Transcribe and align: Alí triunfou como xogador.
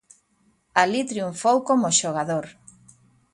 Alí 0.81 1.01
triunfou 1.11 1.57
como 1.67 1.95
xogador. 1.99 2.45